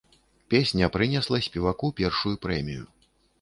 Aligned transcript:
Песня 0.53 0.87
прынесла 0.95 1.41
спеваку 1.49 1.91
першую 2.01 2.33
прэмію. 2.47 2.83